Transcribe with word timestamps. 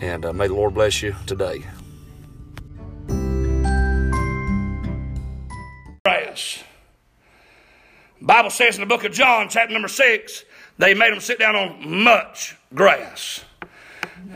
And 0.00 0.24
uh, 0.24 0.32
may 0.32 0.48
the 0.48 0.54
Lord 0.54 0.74
bless 0.74 1.02
you 1.02 1.14
today. 1.26 1.64
Grass. 6.04 6.64
Bible 8.22 8.50
says 8.50 8.76
in 8.76 8.80
the 8.80 8.86
book 8.86 9.04
of 9.04 9.12
John, 9.12 9.48
chapter 9.50 9.72
number 9.72 9.88
six, 9.88 10.44
they 10.78 10.94
made 10.94 11.12
them 11.12 11.20
sit 11.20 11.38
down 11.38 11.54
on 11.54 12.02
much 12.02 12.56
grass. 12.74 13.44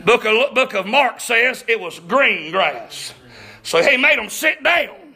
Book 0.04 0.24
of, 0.24 0.54
book 0.54 0.74
of 0.74 0.86
Mark 0.86 1.20
says 1.20 1.64
it 1.66 1.80
was 1.80 1.98
green 2.00 2.50
grass. 2.50 3.14
So 3.62 3.82
he 3.82 3.96
made 3.96 4.18
them 4.18 4.28
sit 4.28 4.62
down 4.62 5.14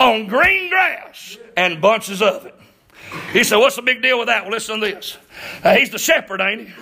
on 0.00 0.26
green 0.26 0.70
grass 0.70 1.38
and 1.56 1.80
bunches 1.80 2.20
of 2.20 2.46
it. 2.46 2.54
He 3.32 3.44
said, 3.44 3.58
What's 3.58 3.76
the 3.76 3.82
big 3.82 4.02
deal 4.02 4.18
with 4.18 4.26
that? 4.26 4.42
Well, 4.42 4.52
listen 4.52 4.80
to 4.80 4.86
this. 4.86 5.16
Uh, 5.62 5.74
he's 5.74 5.90
the 5.90 5.98
shepherd, 5.98 6.40
ain't 6.40 6.68
he? 6.68 6.74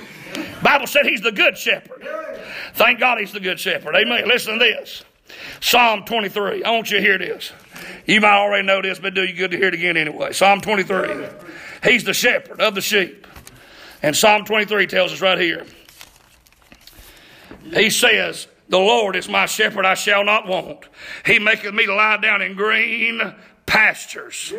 Bible 0.62 0.86
said 0.86 1.06
he's 1.06 1.20
the 1.20 1.33
good 1.33 1.56
shepherd. 1.58 2.06
Thank 2.75 3.00
God 3.00 3.19
he's 3.19 3.33
the 3.33 3.41
good 3.41 3.61
shepherd. 3.61 3.94
Amen. 3.94 4.27
Listen 4.27 4.55
to 4.55 4.58
this. 4.58 5.05
Psalm 5.61 6.05
23. 6.05 6.64
I 6.64 6.70
want 6.70 6.91
you 6.91 6.98
to 6.98 7.02
hear 7.02 7.19
this. 7.19 7.52
You 8.06 8.20
might 8.20 8.36
already 8.36 8.66
know 8.66 8.83
this, 8.83 8.98
but 8.98 9.14
do 9.14 9.25
you 9.25 9.34
good 9.34 9.50
to 9.53 9.56
hear 9.56 9.69
it 9.69 9.75
again 9.75 9.97
anyway. 9.97 10.33
Psalm 10.33 10.60
23. 10.60 11.27
He's 11.84 12.05
the 12.05 12.14
shepherd 12.14 12.60
of 12.60 12.75
the 12.75 12.80
sheep. 12.80 13.27
And 14.03 14.16
Psalm 14.16 14.44
23 14.44 14.86
tells 14.86 15.12
us 15.12 15.20
right 15.20 15.38
here. 15.38 15.64
He 17.72 17.91
says, 17.91 18.48
The 18.69 18.78
Lord 18.78 19.16
is 19.16 19.28
my 19.28 19.47
shepherd, 19.47 19.86
I 19.86 19.94
shall 19.94 20.25
not 20.25 20.47
want. 20.47 20.88
He 21.25 21.38
maketh 21.38 21.72
me 21.72 21.86
to 21.86 21.94
lie 21.94 22.16
down 22.16 22.42
in 22.42 22.55
green 22.55 23.20
pastures. 23.66 24.53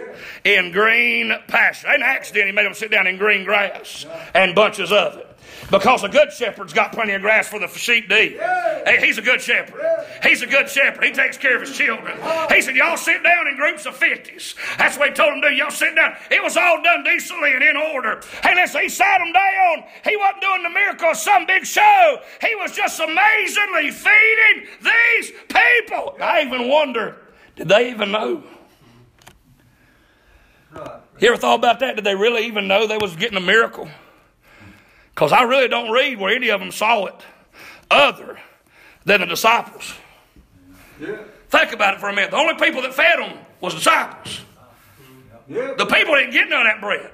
In 0.43 0.71
green 0.71 1.33
pastures. 1.47 1.89
Ain't 1.89 2.01
an 2.01 2.07
accident 2.07 2.47
he 2.47 2.51
made 2.51 2.65
them 2.65 2.73
sit 2.73 2.91
down 2.91 3.07
in 3.07 3.17
green 3.17 3.43
grass 3.43 4.05
and 4.33 4.55
bunches 4.55 4.91
of 4.91 5.17
it. 5.17 5.32
Because 5.73 6.03
a 6.03 6.07
good 6.07 6.31
shepherd's 6.31 6.71
got 6.71 6.91
plenty 6.91 7.13
of 7.13 7.23
grass 7.23 7.47
for 7.47 7.57
the 7.57 7.67
sheep 7.67 8.07
to 8.09 8.21
eat. 8.21 8.39
Hey, 8.85 9.03
he's 9.03 9.17
a 9.17 9.23
good 9.23 9.41
shepherd. 9.41 9.81
He's 10.21 10.43
a 10.43 10.45
good 10.45 10.69
shepherd. 10.69 11.03
He 11.03 11.11
takes 11.11 11.35
care 11.35 11.55
of 11.55 11.61
his 11.61 11.75
children. 11.75 12.15
Uh-huh. 12.19 12.53
He 12.53 12.61
said, 12.61 12.75
Y'all 12.75 12.95
sit 12.95 13.23
down 13.23 13.47
in 13.47 13.55
groups 13.55 13.87
of 13.87 13.99
50s. 13.99 14.53
That's 14.77 14.99
what 14.99 15.09
he 15.09 15.15
told 15.15 15.33
them 15.33 15.41
to 15.41 15.49
do. 15.49 15.55
Y'all 15.55 15.71
sit 15.71 15.95
down. 15.95 16.15
It 16.29 16.43
was 16.43 16.57
all 16.57 16.83
done 16.83 17.03
decently 17.03 17.53
and 17.53 17.63
in 17.63 17.75
order. 17.75 18.21
Hey, 18.43 18.53
listen, 18.53 18.81
he 18.83 18.89
sat 18.89 19.17
them 19.17 19.33
down. 19.33 19.89
He 20.05 20.15
wasn't 20.15 20.41
doing 20.41 20.61
the 20.61 20.69
miracle 20.69 21.09
of 21.09 21.17
some 21.17 21.47
big 21.47 21.65
show. 21.65 22.19
He 22.39 22.53
was 22.53 22.73
just 22.73 22.99
amazingly 22.99 23.89
feeding 23.89 24.67
these 24.79 25.31
people. 25.47 26.15
I 26.21 26.43
even 26.45 26.69
wonder, 26.69 27.17
did 27.55 27.69
they 27.69 27.89
even 27.89 28.11
know? 28.11 28.43
You 31.19 31.29
ever 31.29 31.37
thought 31.37 31.55
about 31.55 31.79
that? 31.79 31.95
Did 31.95 32.05
they 32.05 32.13
really 32.13 32.45
even 32.45 32.67
know 32.67 32.85
they 32.85 32.99
was 32.99 33.15
getting 33.15 33.37
a 33.37 33.41
miracle? 33.41 33.89
Because 35.13 35.31
I 35.31 35.43
really 35.43 35.67
don't 35.67 35.91
read 35.91 36.19
where 36.19 36.35
any 36.35 36.49
of 36.49 36.59
them 36.59 36.71
saw 36.71 37.05
it 37.05 37.15
other 37.91 38.39
than 39.05 39.21
the 39.21 39.27
disciples. 39.27 39.93
Yeah. 40.99 41.17
Think 41.49 41.71
about 41.71 41.93
it 41.95 41.99
for 41.99 42.09
a 42.09 42.13
minute. 42.13 42.31
The 42.31 42.37
only 42.37 42.55
people 42.55 42.81
that 42.81 42.93
fed 42.93 43.19
them 43.19 43.37
was 43.61 43.75
disciples. 43.75 44.41
Yeah. 45.47 45.73
The 45.77 45.85
people 45.85 46.15
didn't 46.15 46.31
get 46.31 46.49
none 46.49 46.65
of 46.65 46.73
that 46.73 46.81
bread. 46.81 47.11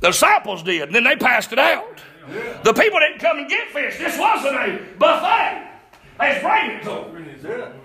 The 0.00 0.08
disciples 0.08 0.62
did, 0.62 0.82
and 0.82 0.94
then 0.94 1.04
they 1.04 1.16
passed 1.16 1.52
it 1.52 1.58
out. 1.58 2.02
Yeah. 2.32 2.60
The 2.62 2.72
people 2.72 2.98
didn't 2.98 3.20
come 3.20 3.38
and 3.38 3.48
get 3.48 3.68
fish. 3.68 3.98
This 3.98 4.18
wasn't 4.18 4.56
a 4.56 4.80
buffet. 4.98 5.70
They 6.18 6.28
was 6.28 6.42
bringing 6.42 6.76
it 6.76 7.40
to 7.42 7.48
them. 7.48 7.80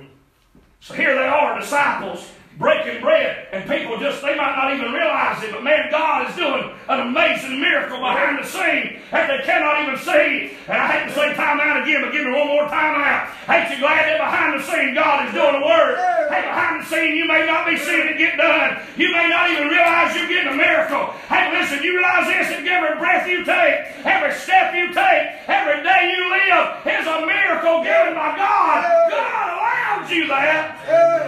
So 0.79 0.93
here 0.93 1.13
they 1.13 1.27
are, 1.27 1.59
disciples 1.59 2.27
breaking 2.59 2.99
bread, 2.99 3.47
and 3.55 3.63
people 3.71 3.95
just, 4.03 4.21
they 4.21 4.35
might 4.35 4.51
not 4.51 4.75
even 4.75 4.91
realize 4.91 5.41
it, 5.47 5.55
but 5.55 5.63
man, 5.63 5.87
God 5.89 6.27
is 6.27 6.35
doing 6.35 6.75
an 6.91 6.99
amazing 7.07 7.55
miracle 7.55 8.03
behind 8.03 8.35
the 8.35 8.43
scene 8.43 8.99
that 9.15 9.31
they 9.31 9.39
cannot 9.47 9.79
even 9.87 9.95
see. 9.95 10.59
And 10.67 10.75
I 10.75 10.99
hate 10.99 11.07
to 11.07 11.15
say 11.15 11.33
time 11.39 11.63
out 11.63 11.79
again, 11.79 12.03
but 12.03 12.11
give 12.11 12.27
me 12.27 12.35
one 12.35 12.51
more 12.51 12.67
time 12.67 12.99
out. 12.99 13.31
Ain't 13.47 13.71
you 13.71 13.79
glad 13.79 14.11
that 14.11 14.19
behind 14.19 14.59
the 14.59 14.63
scene 14.67 14.91
God 14.91 15.23
is 15.23 15.31
doing 15.31 15.55
a 15.55 15.63
work? 15.63 16.03
Hey, 16.27 16.43
behind 16.43 16.83
the 16.83 16.85
scene, 16.91 17.15
you 17.15 17.23
may 17.23 17.47
not 17.47 17.63
be 17.63 17.79
seeing 17.79 18.11
it 18.11 18.19
get 18.19 18.35
done. 18.35 18.83
You 18.99 19.07
may 19.15 19.31
not 19.31 19.47
even 19.55 19.71
realize 19.71 20.11
you're 20.19 20.27
getting 20.27 20.51
a 20.51 20.59
miracle. 20.59 21.15
Hey, 21.31 21.55
listen, 21.55 21.79
you 21.79 21.95
realize 21.95 22.27
this 22.27 22.51
that 22.51 22.67
every 22.67 22.99
breath 22.99 23.23
you 23.23 23.47
take, 23.47 24.03
every 24.03 24.35
step 24.35 24.75
you 24.75 24.91
take, 24.91 25.47
every 25.47 25.79
day 25.79 26.11
you 26.11 26.27
live 26.27 26.83
is 26.83 27.07
a 27.07 27.23
miracle 27.23 27.87
given 27.87 28.19
by 28.19 28.35
God. 28.35 28.83
God 29.07 29.47
allowed 29.47 30.11
you 30.11 30.27
that. 30.27 31.18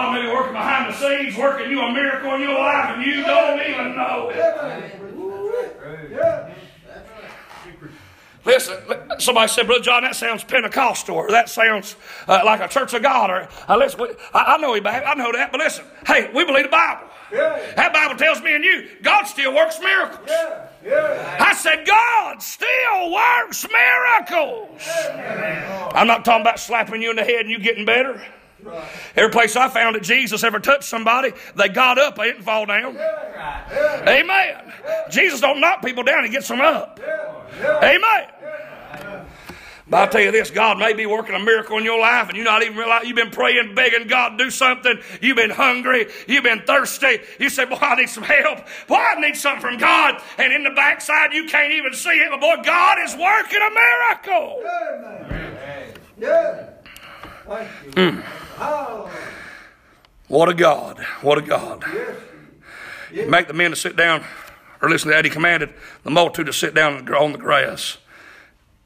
God 0.00 0.14
may 0.14 0.22
be 0.22 0.28
working 0.32 0.54
behind 0.54 0.92
the 0.92 0.96
scenes, 0.96 1.36
working 1.36 1.70
you 1.70 1.80
a 1.80 1.92
miracle 1.92 2.34
in 2.34 2.40
your 2.40 2.54
life, 2.54 2.96
and 2.96 3.04
you 3.04 3.22
don't 3.22 3.60
even 3.60 3.96
know 3.96 4.30
it. 4.30 4.40
Listen, 8.42 8.78
somebody 9.18 9.48
said, 9.48 9.66
Brother 9.66 9.82
John, 9.82 10.02
that 10.02 10.16
sounds 10.16 10.42
Pentecostal, 10.44 11.14
or 11.14 11.30
that 11.30 11.50
sounds 11.50 11.96
uh, 12.26 12.40
like 12.42 12.60
a 12.60 12.68
Church 12.68 12.94
of 12.94 13.02
God. 13.02 13.30
Or 13.30 13.48
uh, 13.68 13.76
listen, 13.76 14.00
I, 14.32 14.54
I 14.54 14.56
know 14.56 14.72
he, 14.72 14.80
I 14.80 15.14
know 15.14 15.30
that, 15.32 15.52
but 15.52 15.60
listen, 15.60 15.84
hey, 16.06 16.30
we 16.34 16.46
believe 16.46 16.64
the 16.64 16.70
Bible. 16.70 17.06
Yeah. 17.30 17.74
That 17.76 17.92
Bible 17.92 18.16
tells 18.16 18.40
me 18.42 18.54
and 18.54 18.64
you, 18.64 18.88
God 19.02 19.24
still 19.24 19.54
works 19.54 19.78
miracles. 19.78 20.26
Yeah. 20.26 20.68
Yeah. 20.82 21.36
I 21.38 21.52
said, 21.52 21.86
God 21.86 22.42
still 22.42 23.12
works 23.12 23.66
miracles. 23.70 24.80
I'm 25.94 26.06
not 26.06 26.24
talking 26.24 26.40
about 26.40 26.58
slapping 26.58 27.02
you 27.02 27.10
in 27.10 27.16
the 27.16 27.24
head 27.24 27.42
and 27.42 27.50
you 27.50 27.58
getting 27.58 27.84
better. 27.84 28.20
Every 29.16 29.30
place 29.30 29.56
I 29.56 29.68
found 29.68 29.96
that 29.96 30.02
Jesus 30.02 30.44
ever 30.44 30.60
touched 30.60 30.84
somebody, 30.84 31.32
they 31.56 31.68
got 31.68 31.98
up, 31.98 32.16
they 32.16 32.24
didn't 32.24 32.42
fall 32.42 32.66
down. 32.66 32.96
Amen. 34.06 34.72
Jesus 35.10 35.40
don't 35.40 35.60
knock 35.60 35.84
people 35.84 36.02
down, 36.02 36.24
he 36.24 36.30
gets 36.30 36.48
them 36.48 36.60
up. 36.60 37.00
Amen. 37.62 38.28
But 39.90 39.96
I'll 39.96 40.08
tell 40.08 40.20
you 40.20 40.30
this, 40.30 40.52
God 40.52 40.78
may 40.78 40.92
be 40.92 41.04
working 41.04 41.34
a 41.34 41.40
miracle 41.40 41.76
in 41.76 41.84
your 41.84 41.98
life 42.00 42.28
and 42.28 42.38
you 42.38 42.44
not 42.44 42.62
even 42.62 42.76
realize 42.76 43.06
you've 43.06 43.16
been 43.16 43.32
praying, 43.32 43.74
begging 43.74 44.06
God 44.06 44.38
to 44.38 44.44
do 44.44 44.50
something. 44.50 45.00
You've 45.20 45.36
been 45.36 45.50
hungry. 45.50 46.06
You've 46.28 46.44
been 46.44 46.62
thirsty. 46.62 47.18
You 47.40 47.50
say, 47.50 47.64
boy, 47.64 47.78
I 47.80 47.96
need 47.96 48.08
some 48.08 48.22
help. 48.22 48.60
Boy, 48.86 48.94
I 48.94 49.20
need 49.20 49.34
something 49.34 49.60
from 49.60 49.78
God. 49.78 50.22
And 50.38 50.52
in 50.52 50.62
the 50.62 50.70
backside, 50.70 51.32
you 51.32 51.46
can't 51.46 51.72
even 51.72 51.92
see 51.92 52.10
it. 52.10 52.28
But 52.30 52.40
boy, 52.40 52.62
God 52.62 52.98
is 53.02 53.16
working 53.16 53.58
a 53.60 53.70
miracle. 53.74 54.62
Amen. 54.62 55.94
Yeah. 56.20 56.70
Mm. 57.50 58.22
What 60.28 60.48
a 60.48 60.54
God. 60.54 60.98
What 61.22 61.38
a 61.38 61.42
God. 61.42 61.84
Make 63.12 63.48
the 63.48 63.54
men 63.54 63.70
to 63.70 63.76
sit 63.76 63.96
down, 63.96 64.24
or 64.80 64.88
listen 64.88 65.08
to 65.08 65.14
that. 65.16 65.24
He 65.24 65.30
commanded 65.30 65.74
the 66.04 66.10
multitude 66.10 66.46
to 66.46 66.52
sit 66.52 66.74
down 66.74 67.08
on 67.12 67.32
the 67.32 67.38
grass. 67.38 67.98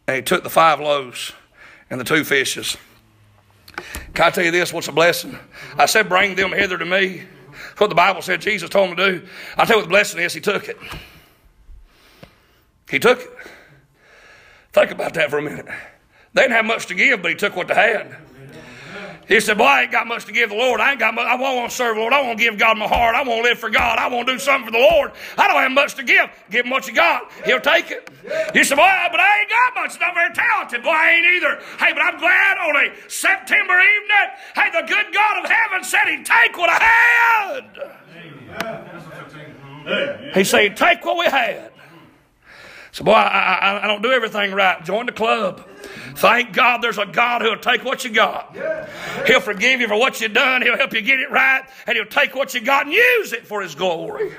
And 0.06 0.16
he 0.16 0.22
took 0.22 0.42
the 0.42 0.50
five 0.50 0.80
loaves 0.80 1.32
and 1.90 2.00
the 2.00 2.04
two 2.04 2.24
fishes. 2.24 2.76
Can 4.14 4.26
I 4.26 4.30
tell 4.30 4.44
you 4.44 4.50
this? 4.50 4.72
What's 4.72 4.88
a 4.88 4.92
blessing? 4.92 5.38
I 5.76 5.86
said, 5.86 6.08
Bring 6.08 6.34
them 6.34 6.52
hither 6.52 6.78
to 6.78 6.84
me. 6.84 7.22
That's 7.68 7.80
what 7.80 7.88
the 7.90 7.94
Bible 7.94 8.22
said 8.22 8.40
Jesus 8.40 8.70
told 8.70 8.90
him 8.90 8.96
to 8.96 9.20
do. 9.20 9.26
I 9.56 9.64
tell 9.64 9.76
you 9.76 9.82
what 9.82 9.88
the 9.88 9.90
blessing 9.90 10.20
is. 10.20 10.32
He 10.32 10.40
took 10.40 10.68
it. 10.68 10.78
He 12.90 12.98
took 12.98 13.20
it. 13.20 13.30
Think 14.72 14.90
about 14.90 15.14
that 15.14 15.30
for 15.30 15.38
a 15.38 15.42
minute. 15.42 15.66
They 16.32 16.42
didn't 16.42 16.56
have 16.56 16.64
much 16.64 16.86
to 16.86 16.94
give, 16.94 17.22
but 17.22 17.30
he 17.30 17.36
took 17.36 17.56
what 17.56 17.68
they 17.68 17.74
had. 17.74 18.16
He 19.26 19.40
said, 19.40 19.56
Boy, 19.56 19.64
I 19.64 19.82
ain't 19.82 19.92
got 19.92 20.06
much 20.06 20.26
to 20.26 20.32
give 20.32 20.50
the 20.50 20.56
Lord. 20.56 20.80
I 20.80 20.90
ain't 20.90 21.00
got 21.00 21.14
much. 21.14 21.26
I 21.26 21.36
want 21.36 21.70
to 21.70 21.76
serve 21.76 21.96
the 21.96 22.00
Lord. 22.00 22.12
I 22.12 22.20
want 22.22 22.38
to 22.38 22.44
give 22.44 22.58
God 22.58 22.76
my 22.76 22.86
heart. 22.86 23.14
I 23.14 23.22
want 23.22 23.44
to 23.44 23.48
live 23.48 23.58
for 23.58 23.70
God. 23.70 23.98
I 23.98 24.08
want 24.08 24.26
to 24.28 24.34
do 24.34 24.38
something 24.38 24.66
for 24.66 24.72
the 24.72 24.78
Lord. 24.78 25.12
I 25.38 25.48
don't 25.48 25.60
have 25.60 25.72
much 25.72 25.94
to 25.94 26.02
give. 26.02 26.28
Give 26.50 26.66
him 26.66 26.70
what 26.70 26.86
you 26.86 26.94
got. 26.94 27.32
He'll 27.44 27.60
take 27.60 27.90
it. 27.90 28.10
He 28.52 28.64
said, 28.64 28.76
Boy, 28.76 28.90
but 29.10 29.20
I 29.20 29.40
ain't 29.40 29.50
got 29.50 29.74
much. 29.82 29.98
Not 30.00 30.14
very 30.14 30.34
talented. 30.34 30.82
Boy, 30.82 30.90
I 30.90 31.10
ain't 31.10 31.26
either. 31.36 31.60
Hey, 31.78 31.92
but 31.92 32.02
I'm 32.02 32.18
glad 32.18 32.58
on 32.58 32.76
a 32.76 32.92
September 33.08 33.74
evening, 33.80 34.30
hey, 34.54 34.70
the 34.70 34.86
good 34.86 35.14
God 35.14 35.44
of 35.44 35.50
heaven 35.50 35.84
said 35.84 36.06
he'd 36.08 36.26
take 36.26 36.56
what 36.56 36.70
I 36.70 36.82
had. 36.82 37.94
He 40.34 40.44
said, 40.44 40.76
Take 40.76 41.04
what 41.04 41.18
we 41.18 41.26
had. 41.26 41.70
So, 42.92 43.04
boy, 43.04 43.12
I, 43.12 43.54
I, 43.54 43.84
I 43.84 43.86
don't 43.86 44.02
do 44.02 44.12
everything 44.12 44.52
right. 44.52 44.84
Join 44.84 45.06
the 45.06 45.12
club. 45.12 45.66
Thank 46.16 46.52
God 46.52 46.82
there's 46.82 46.98
a 46.98 47.06
God 47.06 47.42
who'll 47.42 47.58
take 47.58 47.84
what 47.84 48.04
you 48.04 48.10
got. 48.10 48.56
He'll 49.26 49.40
forgive 49.40 49.80
you 49.80 49.88
for 49.88 49.98
what 49.98 50.20
you've 50.20 50.32
done. 50.32 50.62
He'll 50.62 50.76
help 50.76 50.92
you 50.92 51.02
get 51.02 51.20
it 51.20 51.30
right. 51.30 51.62
And 51.86 51.96
He'll 51.96 52.06
take 52.06 52.34
what 52.34 52.54
you 52.54 52.60
got 52.60 52.86
and 52.86 52.94
use 52.94 53.32
it 53.32 53.46
for 53.46 53.62
His 53.62 53.74
glory. 53.74 54.32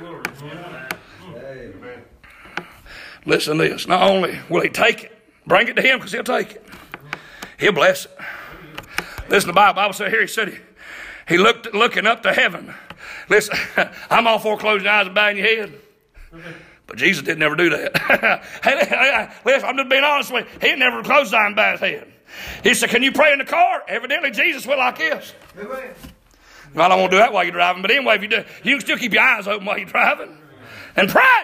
Listen 3.25 3.57
to 3.57 3.63
this. 3.69 3.87
Not 3.87 4.03
only 4.03 4.39
will 4.49 4.61
He 4.61 4.69
take 4.69 5.05
it, 5.05 5.15
Bring 5.47 5.67
it 5.67 5.75
to 5.75 5.81
him 5.81 5.99
because 5.99 6.11
he'll 6.11 6.23
take 6.23 6.53
it. 6.53 6.65
He'll 7.59 7.71
bless 7.71 8.05
it. 8.05 8.17
Listen, 9.29 9.47
the 9.47 9.53
Bible, 9.53 9.75
Bible 9.75 9.93
said 9.93 10.11
here, 10.11 10.21
he 10.21 10.27
said 10.27 10.59
he, 11.27 11.37
looked 11.37 11.73
looking 11.73 12.05
up 12.05 12.23
to 12.23 12.33
heaven. 12.33 12.73
Listen, 13.29 13.57
I'm 14.09 14.27
all 14.27 14.39
for 14.39 14.57
closing 14.57 14.87
eyes 14.87 15.05
and 15.05 15.15
bowing 15.15 15.37
your 15.37 15.45
head. 15.45 15.73
But 16.87 16.97
Jesus 16.97 17.23
didn't 17.23 17.39
never 17.39 17.55
do 17.55 17.69
that. 17.71 18.43
hey, 18.63 19.29
listen, 19.43 19.69
I'm 19.69 19.77
just 19.77 19.89
being 19.89 20.03
honest 20.03 20.31
with 20.31 20.47
you. 20.61 20.69
He 20.69 20.75
never 20.75 21.01
closed 21.03 21.25
his 21.25 21.33
eye 21.33 21.47
and 21.47 21.55
bowed 21.55 21.71
his 21.73 21.79
head. 21.79 22.13
He 22.63 22.73
said, 22.73 22.89
Can 22.89 23.01
you 23.03 23.11
pray 23.11 23.33
in 23.33 23.39
the 23.39 23.45
car? 23.45 23.83
Evidently, 23.87 24.31
Jesus 24.31 24.67
went 24.67 24.79
like 24.79 24.97
this. 24.97 25.33
Amen. 25.59 25.93
Well, 26.73 26.85
I 26.85 26.89
don't 26.89 26.99
want 26.99 27.11
to 27.11 27.17
do 27.17 27.19
that 27.19 27.31
while 27.31 27.43
you're 27.43 27.53
driving, 27.53 27.81
but 27.81 27.91
anyway, 27.91 28.15
if 28.15 28.21
you 28.21 28.27
do, 28.27 28.43
you 28.63 28.75
can 28.75 28.81
still 28.81 28.97
keep 28.97 29.13
your 29.13 29.23
eyes 29.23 29.47
open 29.47 29.65
while 29.65 29.77
you're 29.77 29.87
driving 29.87 30.37
and 30.95 31.09
pray. 31.09 31.41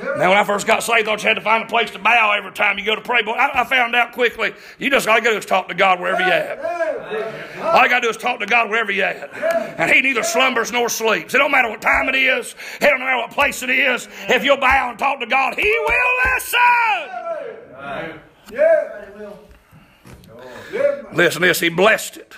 Now, 0.00 0.28
when 0.28 0.38
I 0.38 0.44
first 0.44 0.66
got 0.66 0.82
saved, 0.82 1.08
I 1.08 1.10
thought 1.10 1.22
you 1.22 1.28
had 1.28 1.34
to 1.34 1.40
find 1.40 1.64
a 1.64 1.66
place 1.66 1.90
to 1.90 1.98
bow 1.98 2.32
every 2.36 2.52
time 2.52 2.78
you 2.78 2.84
go 2.84 2.94
to 2.94 3.00
pray. 3.00 3.22
But 3.22 3.32
I, 3.32 3.62
I 3.62 3.64
found 3.64 3.96
out 3.96 4.12
quickly, 4.12 4.54
you 4.78 4.90
just 4.90 5.08
all 5.08 5.16
you 5.16 5.24
got 5.24 5.30
to 5.30 5.34
do 5.34 5.38
is 5.38 5.46
talk 5.46 5.68
to 5.68 5.74
God 5.74 6.00
wherever 6.00 6.20
you're 6.20 6.30
at. 6.30 6.58
All 7.60 7.82
you 7.82 7.88
got 7.88 8.00
to 8.00 8.06
do 8.06 8.10
is 8.10 8.16
talk 8.16 8.38
to 8.40 8.46
God 8.46 8.70
wherever 8.70 8.92
you're 8.92 9.06
at. 9.06 9.34
And 9.78 9.90
He 9.90 10.00
neither 10.00 10.22
slumbers 10.22 10.70
nor 10.70 10.88
sleeps. 10.88 11.34
It 11.34 11.38
don't 11.38 11.50
matter 11.50 11.68
what 11.68 11.82
time 11.82 12.08
it 12.08 12.14
is. 12.14 12.54
It 12.80 12.86
don't 12.86 13.00
matter 13.00 13.18
what 13.18 13.32
place 13.32 13.62
it 13.62 13.70
is. 13.70 14.08
If 14.28 14.44
you'll 14.44 14.56
bow 14.56 14.90
and 14.90 14.98
talk 14.98 15.18
to 15.20 15.26
God, 15.26 15.54
He 15.56 15.78
will 15.86 16.12
listen. 16.34 18.20
Listen 21.12 21.42
this. 21.42 21.60
He 21.60 21.68
blessed 21.68 22.18
it. 22.18 22.34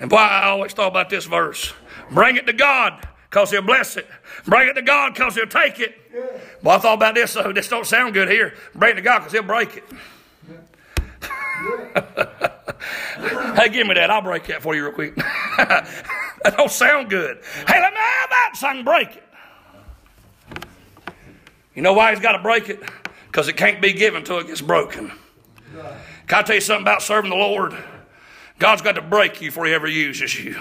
And 0.00 0.08
boy, 0.08 0.16
I 0.16 0.48
always 0.48 0.72
thought 0.72 0.88
about 0.88 1.10
this 1.10 1.24
verse. 1.24 1.72
Bring 2.10 2.36
it 2.36 2.46
to 2.46 2.52
God 2.52 3.06
because 3.28 3.50
he'll 3.50 3.62
bless 3.62 3.96
it. 3.96 4.06
Bring 4.48 4.68
it 4.68 4.74
to 4.74 4.82
God 4.82 5.14
because 5.14 5.34
he'll 5.34 5.46
take 5.46 5.78
it. 5.78 5.94
Well, 6.62 6.76
I 6.76 6.80
thought 6.80 6.94
about 6.94 7.14
this, 7.14 7.34
though. 7.34 7.52
This 7.52 7.68
don't 7.68 7.86
sound 7.86 8.14
good 8.14 8.30
here. 8.30 8.54
Bring 8.74 8.92
it 8.92 8.96
to 8.96 9.02
God 9.02 9.18
because 9.18 9.32
he'll 9.32 9.42
break 9.42 9.76
it. 9.76 9.84
hey, 13.56 13.68
give 13.68 13.86
me 13.86 13.94
that. 13.94 14.10
I'll 14.10 14.22
break 14.22 14.46
that 14.46 14.62
for 14.62 14.74
you 14.74 14.84
real 14.84 14.92
quick. 14.92 15.14
that 15.16 16.54
don't 16.56 16.70
sound 16.70 17.10
good. 17.10 17.38
Hey, 17.66 17.80
let 17.80 17.92
me 17.92 17.98
have 17.98 18.30
that 18.30 18.52
so 18.54 18.68
I 18.68 18.74
can 18.74 18.84
break 18.84 19.16
it. 19.16 19.24
You 21.74 21.82
know 21.82 21.92
why 21.92 22.12
he's 22.12 22.20
got 22.20 22.32
to 22.32 22.42
break 22.42 22.70
it? 22.70 22.80
Because 23.26 23.48
it 23.48 23.56
can't 23.56 23.82
be 23.82 23.92
given 23.92 24.24
till 24.24 24.38
it 24.38 24.46
gets 24.46 24.62
broken. 24.62 25.12
Can 26.26 26.38
I 26.38 26.42
tell 26.42 26.54
you 26.54 26.60
something 26.60 26.82
about 26.82 27.02
serving 27.02 27.30
the 27.30 27.36
Lord? 27.36 27.76
God's 28.58 28.82
got 28.82 28.92
to 28.92 29.02
break 29.02 29.40
you 29.40 29.48
before 29.48 29.66
He 29.66 29.74
ever 29.74 29.86
uses 29.86 30.42
you. 30.42 30.58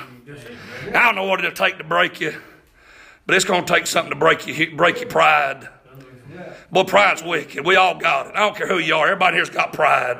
I 0.89 1.05
don't 1.05 1.15
know 1.15 1.23
what 1.23 1.39
it'll 1.39 1.51
take 1.51 1.77
to 1.77 1.83
break 1.83 2.19
you, 2.19 2.35
but 3.27 3.35
it's 3.35 3.45
going 3.45 3.65
to 3.65 3.73
take 3.73 3.85
something 3.85 4.11
to 4.11 4.19
break 4.19 4.47
you, 4.47 4.75
break 4.75 4.99
your 4.99 5.09
pride. 5.09 5.69
Boy, 6.71 6.83
pride's 6.83 7.23
wicked. 7.23 7.65
We 7.65 7.75
all 7.75 7.95
got 7.95 8.27
it. 8.27 8.35
I 8.35 8.39
don't 8.39 8.55
care 8.55 8.67
who 8.67 8.77
you 8.77 8.95
are. 8.95 9.05
Everybody 9.07 9.37
here's 9.37 9.49
got 9.49 9.71
pride. 9.73 10.17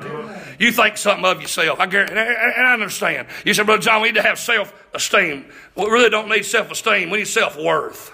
You 0.60 0.72
think 0.72 0.98
something 0.98 1.26
of 1.26 1.42
yourself. 1.42 1.80
I 1.80 1.88
guarantee, 1.88 2.16
and 2.16 2.68
I 2.68 2.74
understand. 2.74 3.28
You 3.46 3.54
said, 3.54 3.66
Brother 3.66 3.82
John, 3.82 4.02
we 4.02 4.10
need 4.10 4.16
to 4.16 4.22
have 4.22 4.40
self-esteem. 4.40 5.46
We 5.76 5.86
really 5.86 6.10
don't 6.10 6.30
need 6.30 6.46
self-esteem. 6.46 7.10
We 7.10 7.20
need 7.20 7.28
self-worth 7.28 8.12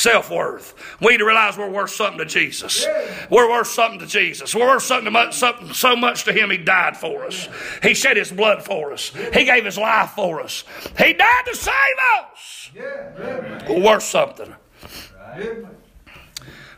self 0.00 0.30
worth. 0.30 0.74
We 1.00 1.12
need 1.12 1.18
to 1.18 1.26
realize 1.26 1.58
we're 1.58 1.70
worth 1.70 1.90
something 1.90 2.18
to 2.18 2.24
Jesus. 2.24 2.86
We're 3.28 3.48
worth 3.48 3.66
something 3.66 4.00
to 4.00 4.06
Jesus. 4.06 4.54
We're 4.54 4.66
worth 4.66 4.82
something, 4.82 5.12
much, 5.12 5.36
something 5.36 5.72
so 5.72 5.94
much 5.94 6.24
to 6.24 6.32
Him, 6.32 6.50
He 6.50 6.56
died 6.56 6.96
for 6.96 7.24
us. 7.24 7.48
He 7.82 7.94
shed 7.94 8.16
His 8.16 8.32
blood 8.32 8.62
for 8.64 8.92
us. 8.92 9.12
He 9.32 9.44
gave 9.44 9.64
His 9.64 9.78
life 9.78 10.10
for 10.10 10.40
us. 10.40 10.64
He 10.98 11.12
died 11.12 11.42
to 11.46 11.54
save 11.54 11.74
us. 12.18 12.70
We're 13.68 13.84
worth 13.84 14.02
something. 14.02 14.54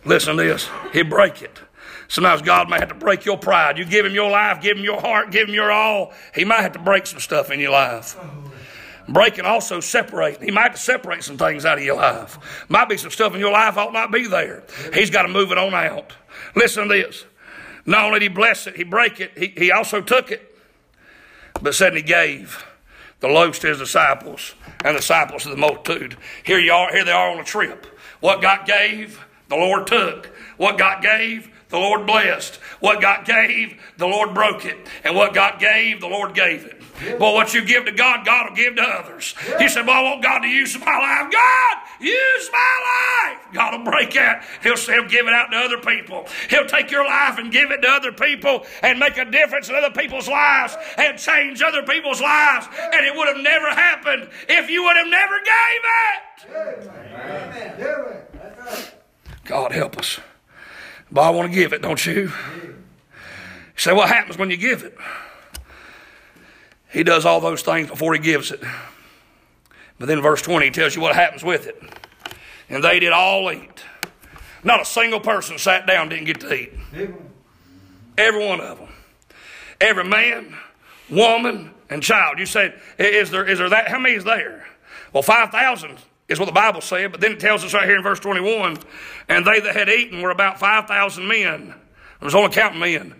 Listen 0.05 0.37
to 0.37 0.43
this. 0.43 0.69
He 0.93 1.03
break 1.03 1.43
it. 1.43 1.59
Sometimes 2.09 2.43
God 2.43 2.69
may 2.69 2.79
have 2.79 2.89
to 2.89 2.95
break 2.95 3.25
your 3.25 3.39
pride. 3.39 3.79
You 3.79 3.87
give 3.87 4.05
Him 4.05 4.13
your 4.13 4.31
life, 4.31 4.61
give 4.61 4.77
Him 4.77 4.85
your 4.85 5.01
heart, 5.01 5.31
give 5.31 5.49
Him 5.49 5.55
your 5.55 5.71
all. 5.71 6.13
He 6.35 6.45
might 6.45 6.61
have 6.61 6.73
to 6.73 6.79
break 6.79 7.07
some 7.07 7.21
stuff 7.21 7.51
in 7.51 7.59
your 7.59 7.71
life. 7.71 8.19
Break 9.09 9.39
and 9.39 9.47
also 9.47 9.81
separate. 9.81 10.43
He 10.43 10.51
might 10.51 10.79
separate 10.79 11.25
some 11.25 11.37
things 11.37 11.65
out 11.65 11.79
of 11.79 11.85
your 11.85 11.97
life. 11.97 12.39
Might 12.69 12.89
be 12.89 12.97
some 12.97 13.11
stuff 13.11 13.35
in 13.35 13.41
your 13.41 13.53
life 13.53 13.77
ought 13.77 13.93
not 13.93 14.13
be 14.13 14.27
there. 14.27 14.63
He's 14.95 15.11
got 15.11 15.23
to 15.23 15.29
move 15.29 15.51
it 15.53 15.59
on 15.59 15.75
out. 15.75 16.13
Listen 16.55 16.89
to 16.89 16.89
this. 16.89 17.25
Not 17.85 18.05
only 18.05 18.21
did 18.21 18.31
he 18.31 18.35
bless 18.35 18.67
it, 18.67 18.77
he 18.77 18.85
break 18.85 19.21
it, 19.21 19.33
he, 19.37 19.49
he 19.49 19.73
also 19.73 20.01
took 20.01 20.31
it, 20.31 20.57
but 21.61 21.75
said 21.75 21.95
he 21.95 22.03
gave 22.03 22.65
the 23.21 23.29
loaves 23.29 23.59
to 23.61 23.69
his 23.69 23.79
disciples 23.79 24.55
and 24.85 24.95
the 24.95 25.01
disciples 25.01 25.45
to 25.45 25.49
the 25.49 25.57
multitude. 25.57 26.17
Here 26.45 26.59
you 26.59 26.73
are, 26.73 26.93
here 26.93 27.05
they 27.05 27.13
are 27.13 27.31
on 27.31 27.41
a 27.41 27.45
trip. 27.45 27.87
What 28.21 28.41
God 28.41 28.67
gave, 28.67 29.25
the 29.49 29.57
Lord 29.57 29.87
took. 29.87 30.27
What 30.57 30.79
God 30.79 31.03
gave, 31.03 31.51
the 31.71 31.79
Lord 31.79 32.07
blessed. 32.07 32.57
What 32.81 33.01
God 33.01 33.25
gave, 33.25 33.81
the 33.97 34.07
Lord 34.07 34.35
broke 34.35 34.65
it. 34.65 34.77
And 35.05 35.17
what 35.17 35.35
God 35.35 35.59
gave, 35.59 36.01
the 36.01 36.09
Lord 36.09 36.35
gave 36.35 36.65
it. 36.65 36.82
But 37.19 37.35
what 37.35 37.55
you 37.55 37.65
give 37.65 37.87
to 37.87 37.93
God, 37.93 38.25
God 38.25 38.51
will 38.51 38.57
give 38.57 38.77
to 38.77 38.83
others. 38.83 39.35
He 39.59 39.69
said, 39.69 39.87
Well, 39.87 39.97
I 39.97 40.03
want 40.03 40.23
God 40.23 40.41
to 40.41 40.49
use 40.49 40.79
my 40.79 40.87
life. 40.87 41.33
God, 41.33 41.77
use 42.01 42.51
my 42.53 43.31
life. 43.31 43.39
God 43.53 43.79
will 43.79 43.91
break 43.91 44.13
that. 44.15 44.45
He'll, 44.63 44.77
he'll 44.77 45.09
give 45.09 45.27
it 45.27 45.33
out 45.33 45.51
to 45.51 45.57
other 45.57 45.79
people. 45.79 46.27
He'll 46.51 46.67
take 46.67 46.91
your 46.91 47.05
life 47.05 47.39
and 47.39 47.51
give 47.51 47.71
it 47.71 47.83
to 47.83 47.89
other 47.89 48.13
people 48.13 48.65
and 48.83 48.99
make 48.99 49.17
a 49.17 49.25
difference 49.25 49.69
in 49.69 49.75
other 49.75 49.91
people's 49.91 50.29
lives 50.29 50.77
and 50.97 51.19
change 51.19 51.63
other 51.63 51.83
people's 51.83 52.21
lives. 52.21 52.67
And 52.93 53.07
it 53.07 53.17
would 53.17 53.29
have 53.29 53.43
never 53.43 53.71
happened 53.71 54.29
if 54.49 54.71
you 54.71 54.85
would 54.85 54.97
have 54.97 55.09
never 55.09 55.39
gave 55.39 55.81
it. 58.77 58.95
God 59.45 59.73
help 59.73 59.99
us. 59.99 60.21
But 61.11 61.23
I 61.23 61.31
want 61.31 61.51
to 61.51 61.55
give 61.55 61.73
it, 61.73 61.83
don't 61.83 62.05
you? 62.07 62.23
You 62.23 62.33
say, 63.77 63.93
What 63.93 64.09
happens 64.09 64.39
when 64.39 64.51
you 64.51 64.57
give 64.57 64.83
it? 64.83 64.97
He 66.93 67.03
does 67.03 67.25
all 67.25 67.41
those 67.41 67.63
things 67.63 67.89
before 67.89 68.13
he 68.13 68.21
gives 68.21 68.51
it. 68.51 68.61
But 69.99 70.07
then 70.07 70.21
verse 70.21 70.43
20 70.43 70.71
tells 70.71 70.95
you 70.95 71.01
what 71.01 71.15
happens 71.15 71.43
with 71.43 71.67
it. 71.67 71.81
And 72.69 72.83
they 72.83 73.01
did 73.01 73.13
all 73.13 73.51
eat. 73.51 73.85
Not 74.65 74.83
a 74.83 74.85
single 74.85 75.21
person 75.21 75.59
sat 75.59 75.87
down 75.87 76.09
didn't 76.09 76.27
get 76.27 76.41
to 76.41 76.53
eat. 76.53 76.73
Every 78.19 78.47
one 78.47 78.61
of 78.61 78.79
them. 78.79 78.89
Every 79.81 80.05
man, 80.05 80.55
woman, 81.11 81.71
and 81.89 82.03
child. 82.03 82.39
You 82.39 82.47
said, 82.47 82.81
is 82.99 83.31
there, 83.31 83.45
is 83.49 83.59
there 83.59 83.71
that? 83.71 83.89
How 83.89 83.99
many 83.99 84.15
is 84.15 84.25
there? 84.25 84.67
Well, 85.13 85.23
5,000 85.23 85.99
is 86.29 86.39
what 86.39 86.47
the 86.47 86.53
Bible 86.53 86.81
said, 86.81 87.13
but 87.13 87.21
then 87.21 87.33
it 87.33 87.41
tells 87.41 87.65
us 87.65 87.75
right 87.75 87.85
here 87.87 87.97
in 87.97 88.03
verse 88.03 88.21
21 88.21 88.79
and 89.29 89.47
they 89.47 89.61
that 89.61 89.75
had 89.75 89.89
eaten 89.89 90.23
were 90.23 90.31
about 90.31 90.59
5,000 90.59 91.27
men. 91.27 91.75
I 92.21 92.25
was 92.25 92.35
only 92.35 92.51
counting 92.51 92.81
men, 92.81 93.15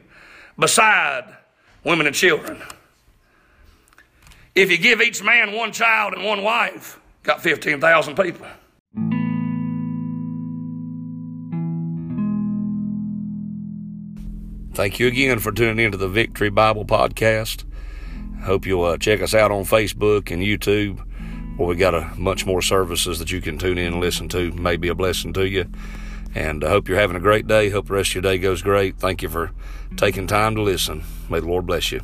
beside 0.59 1.37
women 1.85 2.07
and 2.07 2.15
children. 2.15 2.63
If 4.55 4.71
you 4.71 4.77
give 4.77 5.01
each 5.01 5.23
man 5.23 5.53
one 5.53 5.73
child 5.73 6.13
and 6.13 6.25
one 6.25 6.43
wife, 6.43 7.01
got 7.23 7.43
15,000 7.43 8.17
people. 8.17 8.47
Thank 14.75 14.99
you 14.99 15.07
again 15.07 15.39
for 15.39 15.53
tuning 15.53 15.85
into 15.85 15.97
the 15.97 16.09
Victory 16.09 16.51
Bible 16.51 16.85
Podcast. 16.85 17.65
Hope 18.43 18.67
you'll 18.67 18.85
uh, 18.85 18.99
check 18.99 19.23
us 19.23 19.35
out 19.35 19.51
on 19.51 19.65
Facebook 19.65 20.31
and 20.31 20.43
YouTube, 20.43 20.99
where 21.57 21.69
we 21.69 21.77
got 21.77 21.95
a 21.95 22.11
much 22.19 22.45
more 22.45 22.61
services 22.61 23.19
that 23.21 23.31
you 23.31 23.41
can 23.41 23.57
tune 23.57 23.79
in 23.79 23.93
and 23.93 24.01
listen 24.01 24.29
to. 24.31 24.51
May 24.53 24.77
be 24.77 24.89
a 24.89 24.95
blessing 24.95 25.33
to 25.35 25.49
you. 25.49 25.67
And 26.35 26.65
I 26.65 26.69
hope 26.69 26.89
you're 26.89 26.99
having 26.99 27.17
a 27.17 27.21
great 27.21 27.47
day. 27.47 27.71
Hope 27.71 27.87
the 27.87 27.95
rest 27.95 28.11
of 28.11 28.15
your 28.17 28.23
day 28.23 28.39
goes 28.39 28.63
great. 28.63 28.99
Thank 28.99 29.23
you 29.23 29.29
for 29.29 29.53
taking 29.97 30.27
time 30.27 30.55
to 30.57 30.63
listen. 30.63 31.05
May 31.31 31.41
the 31.41 31.47
Lord 31.47 31.67
bless 31.67 31.93
you. 31.93 32.01